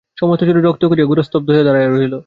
[0.17, 2.15] সমস্ত শরীর শক্ত করিয়া গোরা স্তব্ধ হইয়া দাঁড়াইয়া রহিল।